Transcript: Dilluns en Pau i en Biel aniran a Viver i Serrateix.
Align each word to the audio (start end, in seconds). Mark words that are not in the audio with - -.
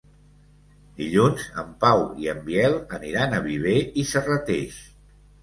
Dilluns 1.01 1.43
en 1.63 1.69
Pau 1.83 2.01
i 2.23 2.31
en 2.33 2.41
Biel 2.49 2.79
aniran 2.99 3.37
a 3.37 3.43
Viver 3.51 3.77
i 4.05 4.09
Serrateix. 4.15 4.83